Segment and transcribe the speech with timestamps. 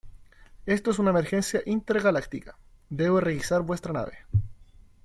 [0.65, 2.57] Esto es una emergencia intergaláctica.
[2.89, 4.17] Debo requisar vuestra nave.